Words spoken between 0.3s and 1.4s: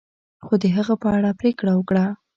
خو د هغه په اړه